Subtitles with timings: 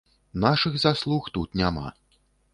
[0.45, 1.87] Нашых заслуг тут няма.